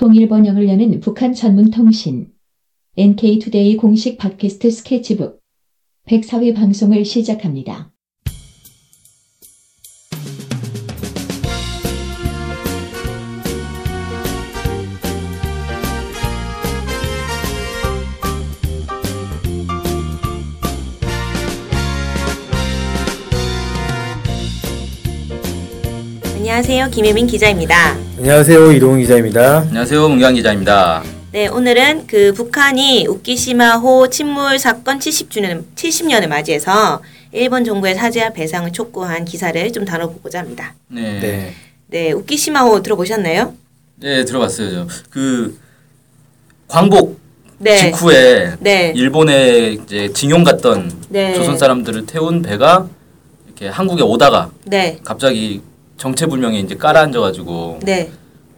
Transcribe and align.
통일 0.00 0.28
번영을 0.28 0.66
여는 0.66 1.00
북한 1.00 1.34
전문 1.34 1.70
통신 1.70 2.32
NK투데이 2.96 3.76
공식 3.76 4.16
팟캐스트 4.16 4.70
스케치북 4.70 5.42
104회 6.08 6.54
방송을 6.54 7.04
시작합니다. 7.04 7.92
안녕하세요. 26.38 26.88
김혜민 26.88 27.26
기자입니다. 27.26 28.09
안녕하세요 28.20 28.72
이동훈 28.72 29.00
기자입니다. 29.00 29.60
안녕하세요. 29.60 30.06
문경 30.10 30.34
기자입니다. 30.34 31.02
네, 31.32 31.46
오늘은 31.46 32.06
그 32.06 32.34
북한이 32.34 33.06
우키시마호 33.06 34.10
침몰 34.10 34.58
사건 34.58 34.98
70주년 34.98 35.64
70년을 35.74 36.26
맞이해서 36.26 37.00
일본 37.32 37.64
정부의 37.64 37.94
사죄와 37.94 38.34
배상을 38.34 38.70
촉구한 38.72 39.24
기사를 39.24 39.72
좀 39.72 39.86
다뤄보고자 39.86 40.40
합니다. 40.40 40.74
네. 40.88 41.00
네, 41.00 41.20
네. 41.20 41.54
네, 41.86 42.12
우키시마호 42.12 42.82
들어보셨나요? 42.82 43.54
들어봤어요. 43.98 44.86
저. 44.86 44.86
그 45.08 45.58
광복 46.68 47.18
네. 47.56 47.78
직후에 47.78 48.56
네. 48.60 48.92
일본에 48.94 49.70
이제 49.72 50.12
징용 50.12 50.44
갔던 50.44 50.92
네. 51.08 51.32
조선 51.32 51.56
사람들을 51.56 52.04
태운 52.04 52.42
배가 52.42 52.86
이렇게 53.46 53.68
한국에 53.68 54.02
오다가 54.02 54.50
네. 54.66 54.98
갑자기 55.04 55.62
정체불명에 56.00 56.58
이제 56.60 56.76
깔아앉아가지고 56.76 57.80
네. 57.82 58.10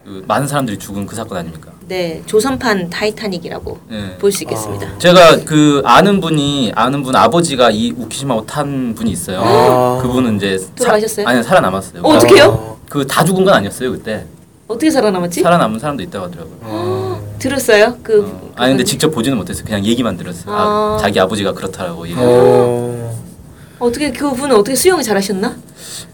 그 0.05 0.24
많은 0.27 0.48
사람들이 0.48 0.79
죽은 0.79 1.06
그 1.06 1.15
사건 1.15 1.38
아닙니까? 1.38 1.70
네. 1.87 2.23
조선판 2.27 2.91
타이타닉이라고 2.91 3.79
네. 3.88 4.16
볼 4.19 4.33
수 4.33 4.42
있겠습니다. 4.45 4.98
제가 4.98 5.44
그 5.44 5.81
아는 5.84 6.20
분이 6.20 6.72
아는 6.75 7.03
분 7.03 7.14
아버지가 7.14 7.70
이 7.70 7.92
우키시마호 7.97 8.44
탄 8.47 8.94
분이 8.94 9.11
있어요. 9.12 9.41
아. 9.44 9.98
그분은 10.03 10.36
이제 10.36 10.59
돌아가셨어요? 10.75 11.27
아니 11.28 11.42
살아남았어요. 11.42 12.03
어, 12.03 12.14
어떡해요? 12.17 12.78
그 12.89 13.06
다 13.06 13.25
죽은 13.25 13.44
건 13.44 13.55
아니었어요 13.55 13.92
그때. 13.92 14.27
어떻게 14.67 14.91
살아남았지? 14.91 15.42
살아남은 15.42 15.78
사람도 15.78 16.03
있다고 16.03 16.27
하더라고요. 16.27 16.56
어. 16.62 17.37
들었어요? 17.39 17.98
그 18.03 18.22
어, 18.25 18.53
아니 18.56 18.72
근데 18.72 18.84
직접 18.84 19.11
보지는 19.11 19.37
못했어요. 19.39 19.64
그냥 19.64 19.84
얘기만 19.84 20.16
들었어요. 20.16 20.53
아, 20.55 20.59
아. 20.97 20.98
자기 21.00 21.20
아버지가 21.20 21.53
그렇다라고 21.53 22.06
얘기. 22.09 22.16
어. 22.19 23.20
어떻게 23.78 24.11
그분은 24.12 24.56
어떻게 24.56 24.75
수영을 24.75 25.03
잘하셨나? 25.03 25.56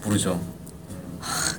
모르죠. 0.03 0.39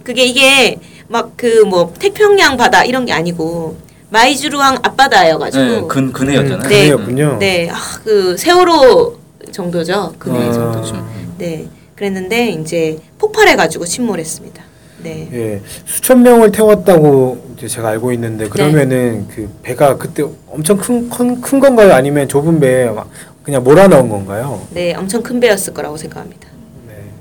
그게 0.03 0.25
이게 0.25 0.79
막 1.11 1.37
그 1.37 1.65
뭐 1.67 1.93
태평양 1.99 2.57
바다 2.57 2.85
이런 2.85 3.05
게 3.05 3.13
아니고 3.13 3.77
마이주루항 4.11 4.79
앞바다여가지고 4.83 5.65
네, 5.65 5.83
근 5.89 6.13
근해였잖아요. 6.13 6.57
음, 6.59 6.63
네. 6.63 6.69
그래였군요. 6.69 7.37
네, 7.41 7.69
아, 7.71 7.77
그 8.05 8.37
세월호 8.37 9.17
정도죠. 9.53 10.15
그네 10.19 10.49
아. 10.49 10.53
정도죠. 10.53 11.07
네, 11.39 11.67
그랬는데 11.97 12.51
이제 12.51 12.99
폭발해가지고 13.19 13.85
침몰했습니다. 13.87 14.63
네, 15.03 15.29
예, 15.33 15.63
수천 15.87 16.23
명을 16.23 16.53
태웠다고 16.53 17.55
이제 17.57 17.67
제가 17.67 17.89
알고 17.89 18.13
있는데 18.13 18.49
그러면은 18.49 19.27
그 19.29 19.49
배가 19.63 19.97
그때 19.97 20.23
엄청 20.49 20.77
큰큰 20.77 21.59
건가요? 21.59 21.93
아니면 21.95 22.29
좁은 22.29 22.61
배에 22.61 22.91
막 22.91 23.09
그냥 23.43 23.65
몰아 23.65 23.89
넣은 23.89 24.09
건가요? 24.11 24.61
네, 24.71 24.95
엄청 24.95 25.23
큰 25.23 25.41
배였을 25.41 25.73
거라고 25.73 25.97
생각합니다. 25.97 26.50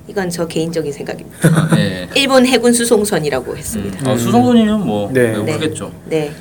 네. 0.09 0.11
이건 0.11 0.29
저 0.29 0.47
개인적인 0.47 0.91
생각입니다. 0.91 1.69
네. 1.75 2.07
일본 2.15 2.45
해군 2.45 2.73
수송선이라고 2.73 3.55
했습니다. 3.55 4.11
어, 4.11 4.17
수송선이면 4.17 4.85
뭐 4.85 5.09
네. 5.13 5.37
네. 5.37 5.53
크겠죠. 5.53 5.91
네, 6.05 6.31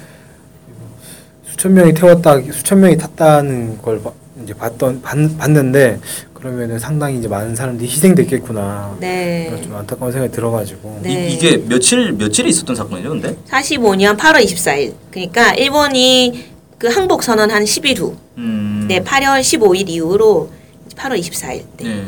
수천 1.47 1.75
명이 1.75 1.93
태웠다, 1.95 2.41
수천 2.41 2.81
명이 2.81 2.97
탔다는 2.97 3.79
걸 3.83 4.03
봐- 4.03 4.13
이제 4.43 4.55
봤던 4.55 5.03
봤, 5.03 5.17
봤는데 5.37 6.01
그러면은 6.33 6.79
상당히 6.79 7.19
이제 7.19 7.27
많은 7.29 7.55
사람들이 7.57 7.89
희생됐겠구나. 7.91 8.97
네, 9.01 9.61
좀 9.63 9.75
안타까운 9.75 10.13
생각이 10.13 10.33
들어가지고. 10.33 11.01
네. 11.03 11.29
이, 11.29 11.35
이게 11.35 11.57
며칠 11.59 12.13
며칠에 12.13 12.49
있었던 12.49 12.77
사건이죠, 12.77 13.09
근데? 13.11 13.37
45년 13.51 14.17
8월 14.17 14.45
24일. 14.45 14.95
그러니까 15.11 15.53
일본이 15.55 16.45
그 16.79 16.87
항복 16.87 17.25
선언한 17.25 17.65
10일 17.65 17.99
후, 17.99 18.17
음. 18.39 18.87
네, 18.89 19.01
8월 19.03 19.41
15일 19.41 19.89
이후로 19.89 20.49
8월 20.95 21.19
24일, 21.21 21.65
네, 21.79 21.85
네. 21.85 22.05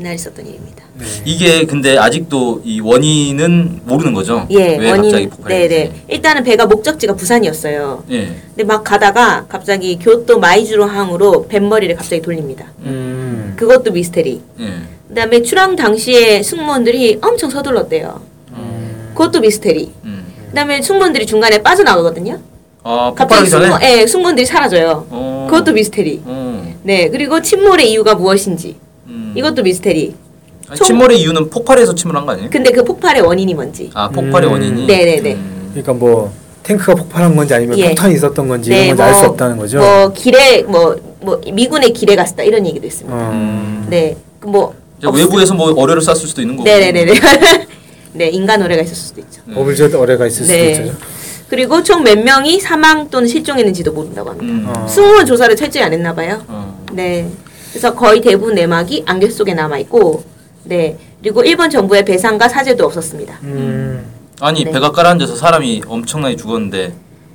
이날 0.00 0.14
있었던 0.14 0.46
일입니다. 0.46 0.82
네. 0.94 1.04
이게 1.26 1.66
근데 1.66 1.98
아직도 1.98 2.62
이 2.64 2.80
원인은 2.80 3.82
모르는 3.84 4.14
거죠. 4.14 4.46
예, 4.50 4.76
왜 4.78 4.90
갑자기 4.92 5.28
폭발했는지. 5.28 5.74
네네. 5.74 5.92
일단은 6.08 6.42
배가 6.42 6.64
목적지가 6.66 7.14
부산이었어요. 7.14 8.04
예. 8.10 8.34
근데 8.48 8.64
막 8.64 8.82
가다가 8.82 9.44
갑자기 9.46 9.98
교토 9.98 10.38
마이주로 10.38 10.86
항으로 10.86 11.46
뱃머리를 11.48 11.94
갑자기 11.96 12.22
돌립니다. 12.22 12.64
음. 12.80 13.52
그것도 13.56 13.92
미스테리. 13.92 14.40
예. 14.60 14.72
그다음에 15.08 15.42
출항 15.42 15.76
당시에 15.76 16.42
승무원들이 16.42 17.18
엄청 17.20 17.50
서둘렀대요. 17.50 18.22
그것도 19.12 19.40
미스테리. 19.40 19.92
음. 20.04 20.24
그다음에 20.48 20.80
승무원들이 20.80 21.26
중간에 21.26 21.62
빠져나가거든요. 21.62 22.38
아, 22.82 23.12
갑자기 23.14 23.50
폭발하기 23.50 23.50
전에. 23.50 23.64
승무원, 23.66 23.82
예, 23.82 24.06
승무원들이 24.06 24.46
사라져요. 24.46 25.06
어. 25.10 25.46
그것도 25.50 25.72
미스테리. 25.74 26.22
어. 26.24 26.74
네, 26.84 27.10
그리고 27.10 27.42
침몰의 27.42 27.90
이유가 27.90 28.14
무엇인지 28.14 28.76
음. 29.10 29.32
이것도 29.36 29.62
미스테리. 29.62 30.14
아니, 30.68 30.78
총- 30.78 30.86
침몰의 30.86 31.20
이유는 31.20 31.50
폭발해서 31.50 31.94
침몰한 31.94 32.26
거 32.26 32.32
아니에요? 32.32 32.48
근데 32.50 32.70
그 32.70 32.84
폭발의 32.84 33.22
원인이 33.22 33.54
뭔지. 33.54 33.90
아, 33.94 34.08
폭발의 34.08 34.48
음. 34.48 34.52
원인이. 34.52 34.86
네네네. 34.86 35.32
음. 35.34 35.68
그러니까 35.72 35.92
뭐 35.92 36.32
탱크가 36.62 36.94
폭발한 36.94 37.34
건지 37.36 37.54
아니면 37.54 37.76
예. 37.78 37.88
폭탄이 37.88 38.14
있었던 38.14 38.46
건지 38.48 38.70
이런 38.70 38.88
건지 38.88 39.02
알 39.02 39.14
수 39.14 39.26
없다는 39.26 39.56
거죠. 39.56 39.78
뭐 39.78 40.12
길에 40.12 40.62
뭐뭐 40.62 41.40
미군의 41.52 41.92
길에 41.92 42.14
갔다 42.16 42.42
이런 42.42 42.66
얘기도 42.66 42.86
있습니다. 42.86 43.16
어. 43.16 43.86
네, 43.88 44.16
그뭐 44.40 44.74
이제 44.98 45.08
외부에서 45.12 45.54
뭐 45.54 45.72
어뢰를 45.72 46.02
쐈을 46.02 46.16
수도 46.16 46.40
있는 46.42 46.56
거고. 46.56 46.68
네네네네. 46.68 47.12
네, 48.12 48.28
인간 48.28 48.60
오래가 48.62 48.82
있을 48.82 48.94
수도 48.94 49.20
있죠. 49.20 49.40
네. 49.46 49.54
버블젯 49.54 49.94
어뢰가 49.94 50.26
있을 50.26 50.46
네. 50.46 50.74
수도 50.74 50.86
있죠. 50.88 50.98
그리고 51.48 51.82
총 51.82 52.04
몇 52.04 52.18
명이 52.18 52.60
사망 52.60 53.08
또는 53.08 53.26
실종했는지도 53.28 53.92
모른다고 53.92 54.30
합니다. 54.30 54.52
음. 54.52 54.66
어. 54.76 54.86
승무원 54.86 55.26
조사를 55.26 55.54
철저히 55.56 55.82
안 55.82 55.92
했나 55.92 56.14
봐요. 56.14 56.42
어. 56.46 56.84
네. 56.92 57.28
그래서 57.70 57.94
거의 57.94 58.20
대부분 58.20 58.54
내막이 58.54 59.04
안개 59.06 59.28
속에 59.30 59.54
남아 59.54 59.78
있고, 59.78 60.24
네. 60.64 60.96
그리고 61.22 61.42
일본 61.42 61.70
정부의 61.70 62.04
배상과 62.04 62.48
사죄도 62.48 62.84
없었습니다. 62.86 63.38
음. 63.44 64.04
아니 64.40 64.64
네. 64.64 64.70
배가 64.70 64.90
깔아앉아서 64.90 65.36
사람이 65.36 65.82
엄청나게 65.86 66.36
죽었는데 66.36 66.92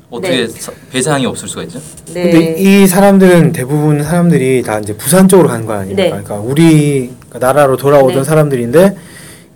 어떻게 0.10 0.48
네. 0.48 0.48
사- 0.48 0.72
배상이 0.92 1.26
없을 1.28 1.48
수가 1.48 1.64
있죠? 1.64 1.80
네. 2.14 2.24
근데 2.32 2.56
이 2.60 2.88
사람들은 2.88 3.52
대부분 3.52 4.04
사람들이 4.04 4.64
다 4.64 4.80
이제 4.80 4.96
부산 4.98 5.28
쪽으로 5.28 5.48
가는 5.50 5.66
거 5.68 5.74
아닙니까? 5.74 6.02
네. 6.02 6.10
그러니까 6.10 6.36
우리 6.40 7.12
나라로 7.32 7.78
돌아오던 7.78 8.18
네. 8.18 8.24
사람들인데 8.24 8.96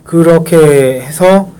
그렇게 0.04 1.00
해서 1.00 1.50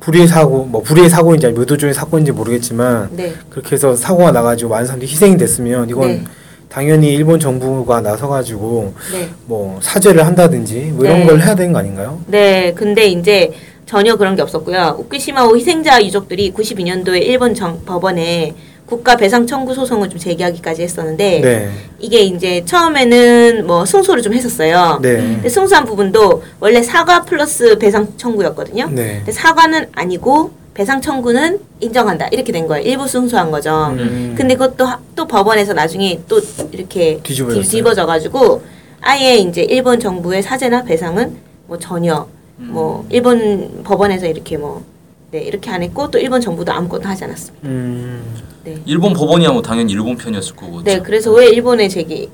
불의의 0.00 0.28
사고, 0.28 0.64
뭐 0.64 0.82
불의의 0.82 1.08
사고인지 1.10 1.46
아니면 1.46 1.62
의도적인 1.62 1.92
사건인지 1.94 2.32
모르겠지만 2.32 3.08
네. 3.12 3.32
그렇게 3.50 3.74
해서 3.74 3.96
사고가 3.96 4.32
나가지고 4.32 4.70
많은 4.70 4.86
사람들이 4.86 5.10
희생이 5.10 5.36
됐으면 5.38 5.88
이건 5.88 6.08
네. 6.08 6.24
당연히 6.68 7.14
일본 7.14 7.40
정부가 7.40 8.00
나서가지고 8.00 8.92
네. 9.12 9.28
뭐 9.46 9.78
사죄를 9.82 10.26
한다든지 10.26 10.92
뭐 10.94 11.04
이런 11.04 11.20
네. 11.20 11.26
걸 11.26 11.40
해야 11.40 11.54
되는 11.54 11.72
거 11.72 11.78
아닌가요? 11.78 12.20
네, 12.26 12.72
근데 12.74 13.06
이제 13.06 13.52
전혀 13.86 14.16
그런 14.16 14.36
게 14.36 14.42
없었고요. 14.42 14.96
우쿠시마호 14.98 15.56
희생자 15.56 16.02
유족들이 16.04 16.52
92년도에 16.52 17.22
일본 17.22 17.54
정, 17.54 17.82
법원에 17.86 18.54
국가 18.88 19.16
배상 19.16 19.46
청구 19.46 19.74
소송을 19.74 20.08
좀 20.08 20.18
제기하기까지 20.18 20.82
했었는데 20.82 21.40
네. 21.40 21.70
이게 21.98 22.20
이제 22.20 22.64
처음에는 22.64 23.66
뭐 23.66 23.84
승소를 23.84 24.22
좀 24.22 24.32
했었어요. 24.32 24.98
네. 25.02 25.16
근데 25.16 25.48
승소한 25.48 25.84
부분도 25.84 26.42
원래 26.58 26.82
사과 26.82 27.22
플러스 27.22 27.76
배상 27.78 28.08
청구였거든요. 28.16 28.88
네. 28.90 29.16
근데 29.18 29.32
사과는 29.32 29.88
아니고 29.92 30.52
배상 30.72 31.02
청구는 31.02 31.60
인정한다 31.80 32.28
이렇게 32.28 32.50
된 32.50 32.66
거예요. 32.66 32.82
일부 32.86 33.06
승소한 33.06 33.50
거죠. 33.50 33.88
음. 33.98 34.34
근데 34.38 34.54
그것도 34.54 34.86
하- 34.86 35.00
또 35.14 35.26
법원에서 35.26 35.74
나중에 35.74 36.20
또 36.26 36.40
이렇게 36.72 37.20
뒤집어졌어요? 37.22 37.62
뒤집어져 37.62 38.06
가지고 38.06 38.62
아예 39.02 39.36
이제 39.36 39.62
일본 39.64 40.00
정부의 40.00 40.42
사죄나 40.42 40.84
배상은 40.84 41.36
뭐 41.66 41.78
전혀 41.78 42.26
뭐 42.56 43.04
일본 43.10 43.82
법원에서 43.84 44.26
이렇게 44.26 44.56
뭐 44.56 44.82
네, 45.30 45.42
이렇게 45.42 45.70
안 45.70 45.82
했고 45.82 46.10
또 46.10 46.18
일본 46.18 46.40
정부도 46.40 46.72
아무것도 46.72 47.06
하지 47.06 47.24
않았습니다. 47.24 47.68
음. 47.68 48.22
네. 48.64 48.78
일본 48.86 49.12
법원이야 49.12 49.50
뭐 49.50 49.60
당연히 49.60 49.92
일본 49.92 50.16
편이었을 50.16 50.56
거고. 50.56 50.82
네, 50.82 51.00
그래서 51.00 51.30
왜 51.32 51.48
일본에 51.48 51.86
제기 51.88 52.30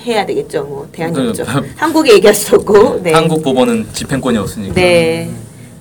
해야 0.00 0.26
되겠죠. 0.26 0.64
뭐 0.64 0.88
대안이 0.92 1.14
그, 1.14 1.28
없죠. 1.30 1.44
그, 1.44 1.72
한국에 1.76 2.12
얘기할 2.14 2.34
수 2.34 2.56
없고. 2.56 3.00
네. 3.02 3.12
한국 3.12 3.42
법원은 3.42 3.88
집행권이 3.94 4.36
없으니까. 4.36 4.74
네. 4.74 5.30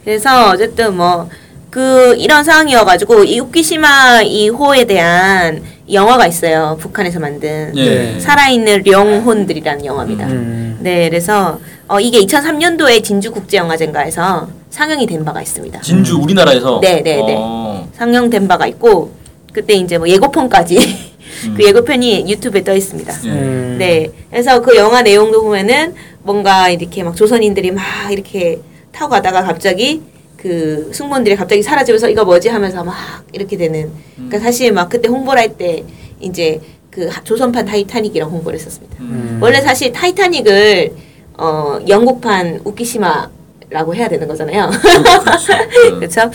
그래서 0.06 0.51
어쨌든 0.51 0.95
뭐 0.95 1.30
그 1.69 2.16
이런 2.18 2.44
상황이어가지고 2.44 3.25
이 3.25 3.39
우키시마 3.39 4.21
이호에 4.24 4.86
대한 4.86 5.62
영화가 5.92 6.27
있어요. 6.27 6.77
북한에서 6.80 7.19
만든 7.19 7.75
예. 7.75 8.19
살아있는 8.19 8.86
영혼들이라는 8.86 9.86
영화입니다. 9.86 10.25
음. 10.27 10.77
네, 10.81 11.10
그래서 11.10 11.60
어, 11.88 12.00
이게 12.00 12.19
2003년도에 12.21 13.04
진주 13.04 13.31
국제영화제인가에서 13.31 14.48
상영이 14.69 15.07
된 15.07 15.25
바가 15.25 15.42
있습니다. 15.42 15.81
진주 15.81 16.18
우리나라에서 16.19 16.80
네, 16.81 17.01
네, 17.01 17.16
네. 17.16 17.36
어. 17.38 17.88
상영된 17.94 18.48
바가 18.48 18.68
있고 18.68 19.12
그때 19.51 19.74
이제 19.74 19.98
뭐 19.98 20.07
예고편까지 20.07 20.77
음. 21.45 21.54
그 21.56 21.63
예고편이 21.63 22.30
유튜브에 22.30 22.63
떠 22.63 22.74
있습니다. 22.75 23.13
예. 23.25 23.30
음. 23.30 23.75
네, 23.80 24.10
그래서 24.30 24.62
그 24.62 24.75
영화 24.75 25.01
내용도 25.01 25.42
보면은 25.44 25.94
뭔가 26.22 26.69
이렇게 26.69 27.04
막 27.04 27.15
조선인들이 27.15 27.72
막 27.72 27.83
이렇게 28.12 28.60
타고 28.92 29.12
가다가 29.12 29.44
갑자기 29.44 30.01
그 30.41 30.89
승무원들이 30.94 31.36
갑자기 31.36 31.62
사라지면서 31.62 32.09
이거 32.09 32.24
뭐지 32.24 32.47
하면서 32.50 32.83
막 32.83 32.95
이렇게 33.33 33.57
되는. 33.57 33.91
그러니까 34.15 34.39
사실 34.39 34.71
막 34.71 34.88
그때 34.89 35.09
홍보를 35.09 35.41
할 35.41 35.57
때 35.57 35.83
이제 36.21 36.62
그 36.89 37.07
하- 37.07 37.24
조선판 37.24 37.65
타이타닉이라고 37.65 38.31
홍보를 38.31 38.57
했었습니다. 38.57 38.95
음. 39.01 39.39
원래 39.41 39.59
사실 39.62 39.91
타이타닉을 39.91 40.94
어 41.38 41.80
영국판 41.88 42.62
우키시마라고 42.63 43.95
해야 43.95 44.07
되는 44.07 44.27
거잖아요. 44.27 44.69
그렇죠. 44.69 45.53
음. 45.94 46.00
그렇죠? 46.00 46.31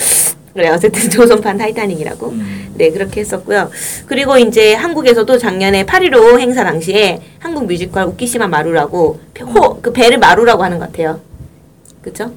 그래 0.53 0.69
어쨌든 0.69 1.09
조선판 1.11 1.57
타이타닉이라고. 1.59 2.29
음. 2.29 2.75
네, 2.77 2.91
그렇게 2.91 3.21
했었고요. 3.21 3.71
그리고 4.07 4.37
이제 4.37 4.75
한국에서도 4.75 5.39
작년에 5.39 5.85
8.15 5.87 6.39
행사 6.41 6.63
당시에 6.65 7.21
한국 7.39 7.67
뮤지컬 7.67 8.05
우키시마 8.05 8.49
마루라고 8.49 9.19
호, 9.41 9.81
그 9.81 9.93
배를 9.93 10.19
마루라고 10.19 10.63
하는 10.63 10.79
것 10.79 10.91
같아요. 10.91 11.21
그쵸? 12.03 12.31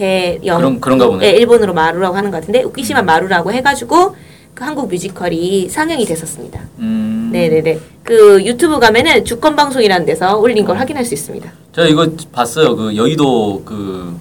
배, 0.00 0.38
영. 0.44 0.58
그런- 0.58 0.78
그런가 0.80 1.06
보네. 1.06 1.32
네, 1.32 1.38
일본으로 1.38 1.72
마루라고 1.72 2.14
하는 2.16 2.30
것 2.30 2.38
같은데, 2.40 2.62
우키시마 2.62 3.00
마루라고 3.02 3.50
해가지고 3.50 4.14
그 4.54 4.62
한국 4.64 4.88
뮤지컬이 4.88 5.68
상영이 5.70 6.04
됐었습니다. 6.04 6.60
음. 6.80 7.30
네네네. 7.32 7.78
그 8.02 8.44
유튜브 8.44 8.78
가면은 8.78 9.24
주권 9.24 9.56
방송이라는 9.56 10.04
데서 10.06 10.36
올린 10.38 10.64
걸 10.66 10.78
확인할 10.78 11.04
수 11.04 11.14
있습니다. 11.14 11.50
제가 11.74 11.88
이거 11.88 12.06
봤어요. 12.30 12.76
그 12.76 12.94
여의도 12.94 13.62
그 13.64 14.14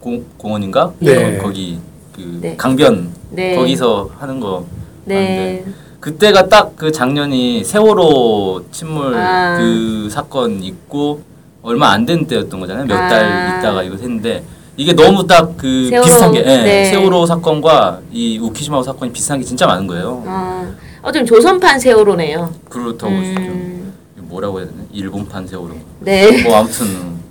공, 0.00 0.24
공원인가? 0.36 0.92
네. 0.98 1.38
거, 1.38 1.50
기 1.50 1.78
그 2.14 2.38
네. 2.42 2.54
강변 2.58 3.08
네. 3.30 3.54
거기서 3.56 4.10
하는 4.18 4.38
거 4.38 4.66
네. 5.06 5.62
봤는데 5.64 5.64
그때가 5.98 6.48
딱 6.48 6.72
그 6.76 6.92
작년이 6.92 7.64
세월호 7.64 8.64
침몰 8.70 9.14
아. 9.14 9.56
그 9.58 10.08
사건 10.10 10.62
있고 10.62 11.22
얼마 11.62 11.90
안 11.92 12.04
된 12.04 12.26
때였던 12.26 12.60
거잖아요. 12.60 12.84
몇달 12.84 13.24
아. 13.24 13.58
있다가 13.58 13.82
이거 13.82 13.96
했는데 13.96 14.42
이게 14.76 14.92
너무 14.94 15.26
딱 15.26 15.56
그 15.56 15.88
세월호, 15.90 16.04
비슷한 16.06 16.32
게 16.32 16.38
예, 16.40 16.44
네. 16.44 16.84
세월호 16.86 17.26
사건과 17.26 18.00
이 18.10 18.38
우키시마 18.38 18.82
사건이 18.82 19.12
비슷한 19.12 19.38
게 19.38 19.44
진짜 19.44 19.66
많은 19.66 19.86
거예요. 19.86 20.22
아, 20.26 20.72
어좀 21.02 21.26
조선판 21.26 21.78
세월호네요. 21.78 22.54
그렇다고 22.68 23.14
보시죠. 23.14 23.40
음, 23.40 23.92
뭐라고 24.16 24.60
해야 24.60 24.68
되나? 24.68 24.82
일본판 24.92 25.46
세월호. 25.46 25.74
네. 26.00 26.42
뭐 26.42 26.56
아무튼 26.56 26.86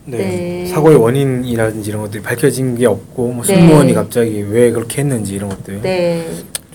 네. 0.06 0.18
네. 0.18 0.66
사고의 0.68 0.98
원인이라든지 0.98 1.90
이런 1.90 2.02
것들이 2.04 2.22
밝혀진 2.22 2.78
게 2.78 2.86
없고 2.86 3.28
뭐 3.34 3.44
네. 3.44 3.56
승무원이 3.56 3.94
갑자기 3.94 4.42
왜 4.50 4.72
그렇게 4.72 5.02
했는지 5.02 5.34
이런 5.36 5.50
것들 5.50 5.82
네. 5.82 6.28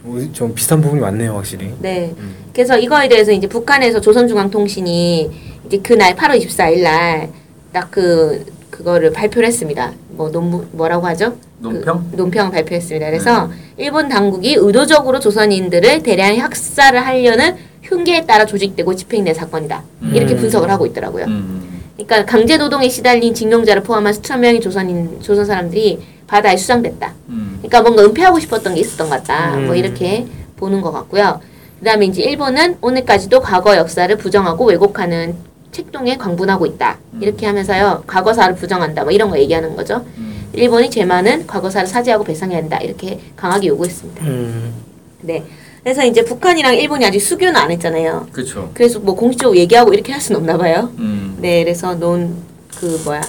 좀, 0.02 0.32
좀 0.32 0.54
비슷한 0.54 0.80
부분이 0.80 1.00
많네요 1.00 1.34
확실히. 1.34 1.72
네. 1.80 2.12
음. 2.18 2.34
그래서 2.52 2.76
이거에 2.78 3.08
대해서 3.08 3.30
이제 3.32 3.46
북한에서 3.46 4.00
조선중앙통신이 4.00 5.30
이제 5.66 5.78
그날 5.78 6.14
8월 6.16 6.40
24일 6.44 6.82
날 6.82 7.30
딱 7.72 7.88
그 7.90 8.44
그거를 8.70 9.10
발표를 9.12 9.48
했습니다. 9.48 9.92
뭐 10.16 10.30
논문 10.30 10.68
뭐라고 10.72 11.06
하죠? 11.08 11.36
논평? 11.58 12.08
그 12.10 12.16
논평을 12.16 12.50
발표했습니다. 12.50 13.06
그래서 13.06 13.50
일본 13.76 14.08
당국이 14.08 14.54
의도적으로 14.58 15.20
조선인들을 15.20 16.02
대량 16.02 16.36
학살을 16.38 17.06
하려는 17.06 17.56
흉계에 17.82 18.24
따라 18.26 18.44
조직되고 18.46 18.94
집행된 18.94 19.34
사건이다. 19.34 19.82
이렇게 20.12 20.34
음. 20.34 20.38
분석을 20.38 20.70
하고 20.70 20.86
있더라고요. 20.86 21.26
음. 21.26 21.82
그러니까 21.96 22.24
강제 22.24 22.56
노동에 22.56 22.88
시달린 22.88 23.32
징용자를 23.32 23.82
포함한 23.82 24.12
수천 24.12 24.40
명의 24.40 24.60
조선인 24.60 25.20
조선 25.20 25.44
사람들이 25.44 26.00
바다에 26.26 26.56
수장됐다. 26.56 27.14
음. 27.28 27.58
그러니까 27.58 27.82
뭔가 27.82 28.04
은폐하고 28.04 28.38
싶었던 28.40 28.74
게 28.74 28.80
있었던 28.80 29.08
것 29.08 29.16
같다. 29.16 29.54
음. 29.56 29.66
뭐 29.66 29.74
이렇게 29.74 30.26
보는 30.56 30.80
것 30.80 30.90
같고요. 30.92 31.40
그다음에 31.78 32.06
이제 32.06 32.22
일본은 32.22 32.76
오늘까지도 32.80 33.40
과거 33.40 33.76
역사를 33.76 34.14
부정하고 34.16 34.66
왜곡하는 34.66 35.36
책동에 35.80 36.16
광분하고 36.16 36.64
있다. 36.66 36.98
이렇게 37.20 37.46
하면서요. 37.46 38.04
과거사를 38.06 38.56
부정한다. 38.56 39.04
뭐 39.04 39.12
이런 39.12 39.28
거 39.28 39.38
얘기하는 39.38 39.76
거죠. 39.76 40.04
음. 40.16 40.46
일본이 40.54 40.90
죄만은 40.90 41.46
과거사를 41.46 41.86
사죄하고 41.86 42.24
배상해야 42.24 42.58
한다. 42.58 42.78
이렇게 42.78 43.20
강하게 43.36 43.68
요구했습니다. 43.68 44.24
음. 44.24 44.72
네. 45.20 45.44
그래서 45.82 46.04
이제 46.04 46.24
북한이랑 46.24 46.76
일본이 46.76 47.04
아직 47.04 47.20
수교는 47.20 47.54
안 47.56 47.70
했잖아요. 47.70 48.26
그렇죠. 48.32 48.70
그래서 48.74 48.98
뭐 48.98 49.14
공식적으로 49.14 49.56
얘기하고 49.58 49.92
이렇게 49.92 50.12
할 50.12 50.20
수는 50.20 50.40
없나 50.40 50.56
봐요. 50.56 50.90
음. 50.98 51.36
네, 51.40 51.62
그래서 51.62 51.94
논 51.94 52.56
그 52.76 53.00
뭐야 53.04 53.22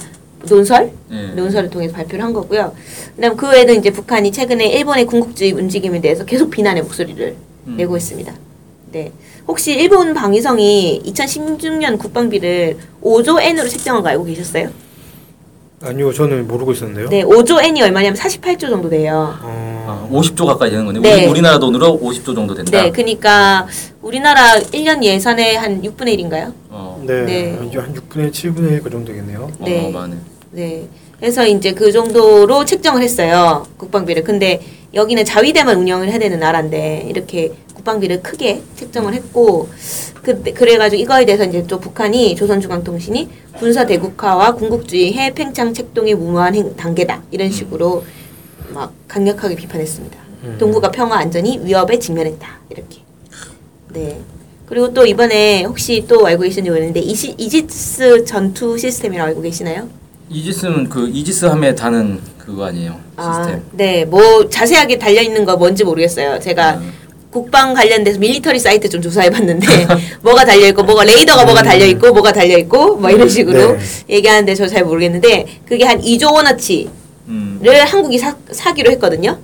논설 0.46 0.92
예. 1.10 1.26
논설을 1.34 1.70
통해서 1.70 1.94
발표를 1.94 2.24
한 2.24 2.32
거고요. 2.32 2.74
그다음 3.16 3.36
그 3.36 3.50
외에도 3.50 3.72
이제 3.72 3.90
북한이 3.90 4.30
최근에 4.30 4.66
일본의 4.68 5.06
군국주의 5.06 5.52
움직임에 5.52 6.00
대해서 6.00 6.24
계속 6.24 6.50
비난의 6.50 6.82
목소리를 6.84 7.34
음. 7.66 7.76
내고 7.76 7.96
있습니다. 7.96 8.32
네, 8.92 9.12
혹시 9.48 9.72
일본 9.72 10.12
방위성이 10.12 11.00
2016년 11.06 11.98
국방비를 11.98 12.76
5조 13.02 13.40
엔으로 13.40 13.66
책정한 13.66 14.02
거 14.02 14.10
알고 14.10 14.24
계셨어요? 14.24 14.68
아니요 15.80 16.12
저는 16.12 16.46
모르고 16.46 16.72
있었는데요. 16.72 17.08
네, 17.08 17.22
5조 17.24 17.62
엔이 17.62 17.80
얼마냐면 17.80 18.18
48조 18.18 18.62
정도 18.62 18.90
돼요. 18.90 19.38
어, 19.40 19.84
아, 19.88 20.08
50조 20.12 20.44
가까이 20.44 20.70
되는 20.70 20.84
거네. 20.84 21.00
네. 21.00 21.14
우리, 21.14 21.26
우리나라 21.26 21.58
돈으로 21.58 21.98
50조 22.02 22.34
정도 22.34 22.52
된다. 22.54 22.82
네, 22.82 22.90
그러니까 22.90 23.66
우리나라 24.02 24.56
1년 24.58 25.02
예산의 25.02 25.56
한 25.56 25.80
6분의 25.80 26.18
1인가요? 26.18 26.52
어. 26.68 27.02
네. 27.06 27.24
네. 27.24 27.58
이제 27.66 27.78
한 27.78 27.94
6분의 27.94 28.24
1, 28.24 28.30
7분의 28.32 28.72
1 28.72 28.82
그 28.82 28.90
정도겠네요. 28.90 29.50
네. 29.60 29.78
어마어마하네. 29.78 30.16
네. 30.50 30.88
그래서 31.20 31.46
이제 31.46 31.72
그 31.72 31.90
정도로 31.90 32.64
책정을 32.64 33.00
했어요. 33.02 33.66
국방비를. 33.76 34.24
근데 34.24 34.60
여기는 34.94 35.24
자위대만 35.24 35.78
운영을 35.78 36.08
해야 36.10 36.18
되는 36.18 36.38
나라인데 36.40 37.06
이렇게 37.08 37.52
국방비를 37.78 38.22
크게 38.22 38.62
책정을 38.76 39.14
했고 39.14 39.68
그 40.22 40.42
그래가지고 40.52 41.00
이거에 41.00 41.24
대해서 41.24 41.44
이제 41.44 41.64
또 41.66 41.78
북한이 41.78 42.34
조선중앙통신이 42.36 43.28
군사 43.58 43.86
대국화와 43.86 44.54
군국주의 44.54 45.12
해외 45.12 45.32
팽창 45.32 45.72
책동의 45.72 46.14
무모한 46.14 46.54
행, 46.54 46.76
단계다 46.76 47.22
이런 47.30 47.50
식으로 47.50 48.04
막 48.74 48.92
강력하게 49.06 49.54
비판했습니다. 49.54 50.18
음. 50.44 50.56
동북아 50.58 50.90
평화 50.90 51.18
안전이 51.18 51.60
위협에 51.64 51.98
직면했다 51.98 52.48
이렇게. 52.70 52.98
네. 53.92 54.20
그리고 54.66 54.92
또 54.92 55.06
이번에 55.06 55.64
혹시 55.64 56.04
또 56.06 56.26
알고 56.26 56.42
계신지 56.42 56.68
모르겠는데 56.68 57.00
이시, 57.00 57.34
이지스 57.38 58.24
전투 58.26 58.76
시스템이라고 58.76 59.28
알고 59.28 59.40
계시나요? 59.40 59.88
이지스는 60.28 60.90
그 60.90 61.08
이지스 61.08 61.46
함에 61.46 61.74
다는 61.74 62.20
그거 62.36 62.66
아니에요. 62.66 62.92
시스템. 63.16 63.54
아, 63.56 63.60
네, 63.72 64.04
뭐 64.04 64.48
자세하게 64.50 64.98
달려 64.98 65.22
있는 65.22 65.46
거 65.46 65.56
뭔지 65.56 65.84
모르겠어요. 65.84 66.38
제가 66.40 66.74
음. 66.76 66.92
국방 67.38 67.74
관련돼서 67.74 68.18
밀리터리 68.18 68.58
사이트 68.58 68.88
좀 68.88 69.00
조사해봤는데 69.00 69.66
뭐가 70.22 70.44
달려 70.44 70.66
있고 70.68 70.82
뭐가 70.82 71.04
레이더가 71.04 71.44
뭐가 71.44 71.62
달려 71.62 71.86
있고 71.86 72.12
뭐가 72.12 72.32
달려 72.32 72.58
있고 72.58 72.96
뭐 72.96 73.10
이런 73.10 73.28
식으로 73.28 73.76
네. 73.76 74.16
얘기하는데 74.16 74.54
저 74.54 74.68
잘 74.68 74.84
모르겠는데 74.84 75.46
그게 75.64 75.84
한 75.84 76.00
2조 76.00 76.32
원어치를 76.34 76.90
음. 77.28 77.60
한국이 77.86 78.18
사, 78.18 78.36
사기로 78.50 78.90
했거든요. 78.92 79.38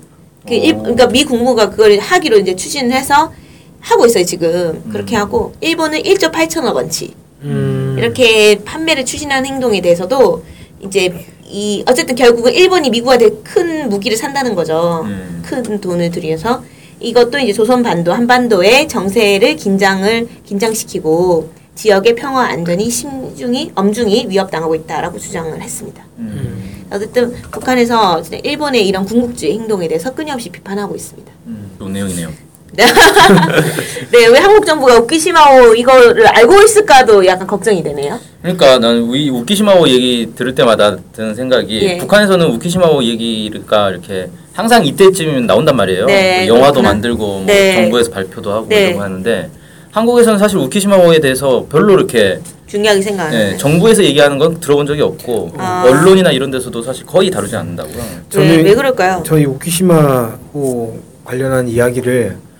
그 0.46 0.54
일, 0.54 0.74
오. 0.74 0.78
그러니까 0.82 1.06
미 1.06 1.24
국무가 1.24 1.70
그걸 1.70 1.98
하기로 1.98 2.38
이제 2.38 2.54
추진을 2.54 2.92
해서 2.92 3.32
하고 3.80 4.06
있어요 4.06 4.24
지금 4.24 4.82
그렇게 4.90 5.16
음. 5.16 5.20
하고 5.20 5.54
일본은 5.60 6.02
1조 6.02 6.32
8천억 6.32 6.74
원치 6.74 7.14
음. 7.42 7.96
이렇게 7.98 8.62
판매를 8.64 9.04
추진하는 9.04 9.46
행동에 9.46 9.80
대해서도 9.80 10.44
이제 10.84 11.26
이 11.46 11.82
어쨌든 11.86 12.14
결국은 12.14 12.52
일본이 12.52 12.90
미국한테 12.90 13.30
큰 13.44 13.88
무기를 13.88 14.16
산다는 14.16 14.54
거죠. 14.54 15.02
음. 15.04 15.42
큰 15.46 15.80
돈을 15.80 16.10
들여서 16.10 16.62
이것도 17.04 17.38
이제 17.38 17.52
조선 17.52 17.82
반도 17.82 18.12
한반도의 18.12 18.88
정세를 18.88 19.56
긴장을 19.56 20.28
긴장시키고 20.44 21.52
지역의 21.74 22.14
평화 22.14 22.44
안전이 22.44 22.88
심중히 22.88 23.72
엄중히 23.74 24.26
위협당하고 24.28 24.74
있다라고 24.74 25.18
주장을 25.18 25.60
했습니다. 25.60 26.04
음. 26.18 26.86
어쨌든 26.90 27.32
북한에서 27.50 28.22
일본의 28.42 28.86
이런 28.86 29.04
군국주의 29.04 29.52
행동에 29.54 29.88
대해서 29.88 30.14
끊임없이 30.14 30.48
비판하고 30.50 30.94
있습니다. 30.94 31.32
음. 31.46 31.74
좋은 31.78 31.92
내용이네요. 31.92 32.30
네, 34.10 34.26
왜 34.26 34.38
한국 34.38 34.66
정부가 34.66 34.96
우키시마오 34.98 35.74
이거를 35.74 36.26
알고 36.26 36.62
있을까도 36.62 37.24
약간 37.26 37.46
걱정이 37.46 37.82
되네요. 37.82 38.18
그러니까 38.42 38.78
나는 38.78 39.10
이 39.10 39.30
우키시마오 39.30 39.88
얘기 39.88 40.30
들을 40.34 40.54
때마다 40.54 40.96
드는 41.12 41.34
생각이 41.34 41.80
예. 41.82 41.98
북한에서는 41.98 42.46
우키시마오 42.46 43.02
얘기가 43.02 43.90
이렇게 43.90 44.28
항상 44.52 44.84
이때쯤이면 44.84 45.46
나온단 45.46 45.76
말이에요. 45.76 46.06
네, 46.06 46.46
뭐 46.46 46.56
영화도 46.56 46.74
그렇구나. 46.74 46.88
만들고 46.90 47.26
뭐 47.26 47.44
네. 47.46 47.74
정부에서 47.74 48.10
발표도 48.10 48.52
하고 48.52 48.66
네. 48.68 48.88
이러고 48.88 49.02
하는데 49.02 49.50
한국에서는 49.92 50.38
사실 50.38 50.58
우키시마오에 50.58 51.20
대해서 51.20 51.66
별로 51.70 51.94
이렇게 51.94 52.40
중요하게 52.66 53.00
생각하는. 53.00 53.38
네, 53.38 53.56
정부에서 53.56 54.02
얘기하는 54.02 54.38
건 54.38 54.58
들어본 54.58 54.86
적이 54.86 55.02
없고 55.02 55.52
아. 55.56 55.84
언론이나 55.86 56.32
이런 56.32 56.50
데서도 56.50 56.82
사실 56.82 57.06
거의 57.06 57.30
다루지 57.30 57.54
않는다고요. 57.54 58.02
왜, 58.36 58.56
왜 58.62 58.74
그럴까요? 58.74 59.22
저희 59.24 59.44
우키시마호 59.44 60.98
관련한 61.24 61.68
이야기를 61.68 62.36
어, 62.36 62.53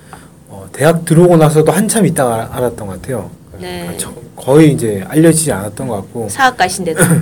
대학 0.75 1.04
들어오고 1.04 1.37
나서도 1.37 1.71
한참 1.73 2.04
있다가 2.07 2.50
알았던 2.52 2.87
것 2.87 3.00
같아요. 3.00 3.31
네. 3.61 3.81
그러니까 3.83 3.97
저- 3.97 4.14
거의 4.37 4.73
이제 4.73 5.04
알려지지 5.09 5.52
않았던 5.52 5.87
것 5.88 5.95
같고 5.97 6.28
사학가신데도. 6.28 7.00
네. 7.09 7.21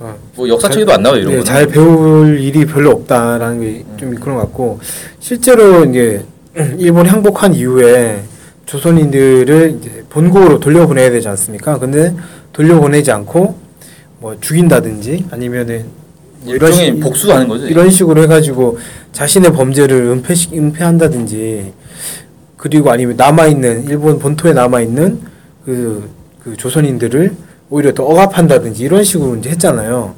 어, 0.00 0.16
뭐 0.34 0.48
역사책에도 0.48 0.92
안 0.92 1.02
나와 1.02 1.16
요 1.16 1.20
이런 1.20 1.32
네, 1.32 1.38
거. 1.38 1.44
잘 1.44 1.66
배울 1.66 2.40
일이 2.40 2.64
별로 2.66 2.90
없다라는 2.90 3.60
게 3.60 3.84
좀 3.98 4.14
그런 4.14 4.36
것 4.36 4.42
같고 4.44 4.80
실제로 5.20 5.84
이제 5.84 6.24
일본이 6.78 7.08
항복한 7.08 7.54
이후에 7.54 8.22
조선인들을 8.66 9.76
이제 9.78 10.04
본국으로 10.08 10.58
돌려보내야 10.58 11.10
되지 11.10 11.28
않습니까? 11.28 11.78
근데 11.78 12.14
돌려보내지 12.54 13.12
않고 13.12 13.56
뭐 14.20 14.36
죽인다든지 14.40 15.26
아니면은 15.30 15.84
뭐 16.44 16.54
이런 16.54 16.70
일종의 16.70 16.94
식- 16.94 17.00
복수하는 17.00 17.46
거죠. 17.46 17.66
이런 17.66 17.90
식으로 17.90 18.22
해가지고 18.22 18.78
자신의 19.12 19.52
범죄를 19.52 19.96
은폐 20.06 20.34
은폐한다든지 20.52 21.72
그리고 22.60 22.90
아니면 22.90 23.16
남아 23.16 23.46
있는 23.46 23.88
일본 23.88 24.18
본토에 24.18 24.52
남아 24.52 24.82
있는 24.82 25.18
그, 25.64 26.10
그 26.44 26.54
조선인들을 26.58 27.32
오히려 27.70 27.94
더 27.94 28.04
억압한다든지 28.04 28.82
이런 28.82 29.02
식으로 29.02 29.36
이제 29.36 29.48
했잖아요. 29.48 30.14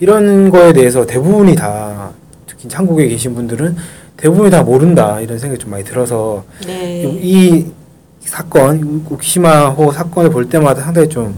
이런 0.00 0.50
거에 0.50 0.74
대해서 0.74 1.06
대부분이 1.06 1.54
다 1.54 2.10
특히 2.46 2.68
한국에 2.70 3.08
계신 3.08 3.34
분들은 3.34 3.76
대부분이 4.18 4.50
다 4.50 4.62
모른다 4.62 5.20
이런 5.22 5.38
생각이 5.38 5.58
좀 5.58 5.70
많이 5.70 5.84
들어서 5.84 6.44
네. 6.66 7.02
이 7.22 7.64
사건 8.20 9.02
우키시마호 9.08 9.90
사건을 9.92 10.28
볼 10.30 10.50
때마다 10.50 10.82
상당히 10.82 11.08
좀 11.08 11.34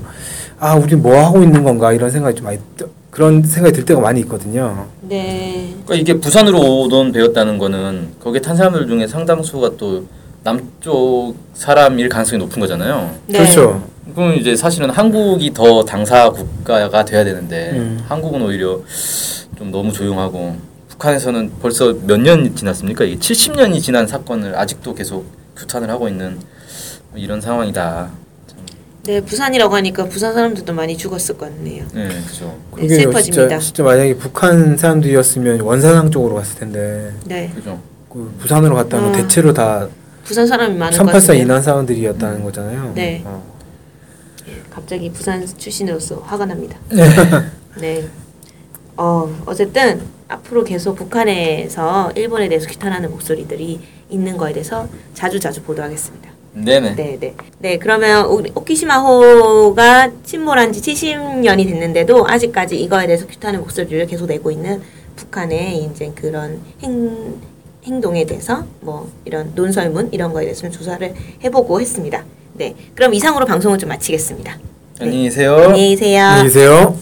아 0.61 0.75
우리 0.75 0.97
뭐 0.97 1.17
하고 1.25 1.41
있는 1.41 1.62
건가 1.62 1.93
이런 1.93 2.11
생각이 2.11 2.35
좀 2.35 2.47
많이 2.47 2.59
드- 2.77 2.88
그런 3.12 3.45
생각이 3.45 3.73
들 3.77 3.85
때가 3.85 4.00
많이 4.00 4.19
있거든요. 4.23 4.87
네. 5.03 5.73
그러니까 5.87 5.95
이게 5.95 6.19
부산으로 6.21 6.59
오던 6.83 7.12
배였다는 7.12 7.59
거는 7.59 8.09
거기에 8.21 8.41
탄 8.41 8.57
사람들 8.57 8.88
중에 8.88 9.07
상당수가 9.07 9.77
또 9.77 10.03
남쪽 10.42 11.35
사람일 11.54 12.09
가능성이 12.09 12.38
높은 12.42 12.61
거잖아요. 12.61 13.14
네. 13.26 13.38
그렇죠. 13.38 13.83
그럼 14.14 14.35
이제 14.35 14.57
사실은 14.57 14.90
한국이 14.90 15.52
더 15.52 15.85
당사 15.85 16.30
국가가 16.30 17.04
돼야 17.04 17.25
되는데 17.25 17.71
음. 17.75 18.02
한국은 18.09 18.40
오히려 18.42 18.80
좀 19.59 19.71
너무 19.71 19.92
조용하고 19.92 20.57
북한에서는 20.88 21.52
벌써 21.61 21.95
몇 22.07 22.18
년 22.21 22.54
지났습니까? 22.57 23.04
이게 23.04 23.18
70년이 23.18 23.80
지난 23.83 24.07
사건을 24.07 24.57
아직도 24.57 24.95
계속 24.95 25.26
규탄을 25.57 25.90
하고 25.90 26.09
있는 26.09 26.38
이런 27.14 27.40
상황이다. 27.40 28.11
네, 29.04 29.21
부산이라고 29.23 29.75
하니까 29.76 30.04
부산 30.04 30.35
사람들도 30.35 30.73
많이 30.75 30.97
죽었을 30.97 31.37
것 31.38 31.47
같네요. 31.47 31.85
네, 31.95 32.09
그죠. 32.26 32.47
네, 32.76 32.83
그게 32.83 32.95
슬퍼집니다. 32.97 33.49
진짜, 33.49 33.59
진짜 33.59 33.83
만약에 33.83 34.16
북한 34.16 34.76
사람들이었으면 34.76 35.61
원산항 35.61 36.11
쪽으로 36.11 36.35
갔을 36.37 36.59
텐데 36.59 37.12
네. 37.25 37.50
그죠. 37.54 37.80
그 38.11 38.33
부산으로 38.38 38.75
갔다면 38.75 39.11
아. 39.11 39.12
대체로 39.16 39.52
다 39.54 39.87
부산 40.28 40.47
사람이 40.47 40.76
많을 40.76 40.99
것384 40.99 41.06
같아요. 41.06 41.40
이난 41.40 41.62
사람들이었다는 41.62 42.44
거잖아요. 42.44 42.92
네. 42.94 43.23
어. 43.25 43.42
갑자기 44.70 45.11
부산 45.11 45.44
출신으로서 45.47 46.16
화가 46.16 46.44
납니다. 46.44 46.78
네. 47.80 48.06
어, 48.99 49.26
어쨌든 49.47 50.02
앞으로 50.28 50.64
계속 50.64 50.97
북한에서 50.97 52.12
일본에 52.14 52.47
대해서 52.50 52.68
규탄하는 52.68 53.11
목소리들이 53.11 53.80
있는 54.11 54.37
거에 54.37 54.52
대해서 54.52 54.87
자주 55.14 55.40
자주 55.40 55.62
보도하겠습니다. 55.62 56.28
네네. 56.52 56.94
네, 56.97 57.16
네. 57.18 57.35
네, 57.58 57.78
그러면 57.78 58.26
우리 58.26 58.52
오키시마호가 58.54 60.11
침몰한 60.25 60.75
지 60.75 60.82
70년이 60.82 61.64
됐는데도 61.64 62.28
아직까지 62.28 62.78
이거에 62.78 63.06
대해서 63.06 63.26
규탄의 63.26 63.61
목소리를 63.61 64.06
계속 64.06 64.26
내고 64.26 64.50
있는 64.50 64.82
북한의 65.16 65.85
이제 65.85 66.12
그런 66.14 66.61
행, 66.82 67.40
행동에 67.88 68.25
대해서 68.26 68.64
뭐 68.80 69.11
이런 69.25 69.52
논설문 69.54 70.11
이런 70.12 70.33
거에 70.33 70.45
대해서 70.45 70.62
좀 70.62 70.71
조사를 70.71 71.14
해보고 71.42 71.80
했습니다. 71.80 72.23
네, 72.52 72.75
그럼 72.95 73.14
이상으로 73.14 73.47
방송을 73.47 73.78
좀 73.78 73.88
마치겠습니다. 73.88 74.59
안녕히 75.00 75.25
계세요. 75.25 75.57
안녕히 75.57 75.97
계세요. 75.97 76.25
안녕히 76.25 76.49
계세요. 76.49 76.97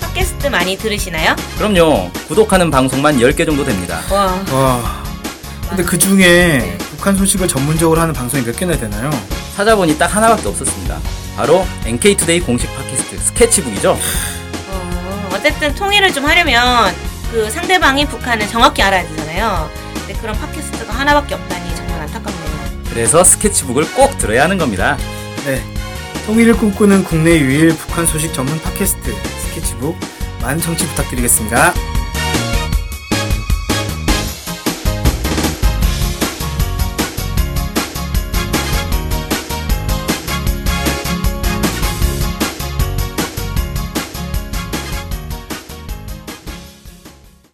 팟캐스트 0.00 0.48
많이 0.48 0.76
들으시나요? 0.76 1.34
그럼요. 1.56 2.10
구독하는 2.28 2.70
방송만 2.70 3.18
10개 3.18 3.46
정도 3.46 3.64
됩니다. 3.64 4.00
와, 4.12 4.44
와. 4.52 5.03
근데 5.68 5.82
그 5.82 5.98
중에 5.98 6.76
북한 6.90 7.16
소식을 7.16 7.48
전문적으로 7.48 8.00
하는 8.00 8.14
방송이 8.14 8.44
몇 8.44 8.56
개나 8.56 8.76
되나요? 8.76 9.10
찾아보니 9.56 9.98
딱 9.98 10.14
하나밖에 10.14 10.48
없었습니다. 10.48 10.98
바로 11.36 11.66
NK투데이 11.84 12.40
공식 12.40 12.68
팟캐스트 12.76 13.18
스케치북이죠. 13.18 13.98
어, 14.68 15.28
어쨌든 15.32 15.74
통일을 15.74 16.12
좀 16.12 16.24
하려면 16.24 16.94
그 17.30 17.50
상대방이 17.50 18.06
북한을 18.06 18.46
정확히 18.48 18.82
알아야 18.82 19.06
되잖아요. 19.08 19.70
근데 19.94 20.12
그런 20.20 20.38
팟캐스트가 20.38 20.92
하나밖에 20.92 21.34
없다니 21.34 21.74
정말 21.76 22.00
안타깝네요. 22.02 22.44
그래서 22.90 23.24
스케치북을 23.24 23.92
꼭 23.94 24.16
들어야 24.18 24.44
하는 24.44 24.58
겁니다. 24.58 24.96
네. 25.44 25.62
통일을 26.26 26.56
꿈꾸는 26.56 27.04
국내 27.04 27.32
유일 27.38 27.76
북한 27.76 28.06
소식 28.06 28.32
전문 28.32 28.60
팟캐스트 28.62 29.12
스케치북 29.48 29.98
많은 30.40 30.60
청취 30.60 30.86
부탁드리겠습니다. 30.86 31.74